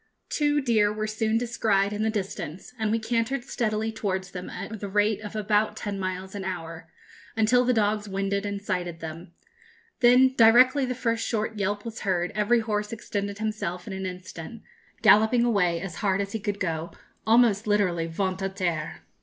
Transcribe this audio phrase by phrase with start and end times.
[0.29, 4.79] Two deer were soon descried in the distance, and we cantered steadily towards them at
[4.79, 6.89] the rate of about ten miles an hour,
[7.37, 9.33] until the dogs winded and sighted them.
[9.99, 14.63] Then, directly the first short yelp was heard, every horse extended himself in an instant,
[15.03, 16.93] galloping away as hard as he could go,
[17.27, 19.01] almost literally ventre à terre.